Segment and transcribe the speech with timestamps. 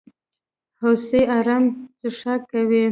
[0.81, 1.63] هوسۍ ارام
[1.99, 2.79] څښاک کوي.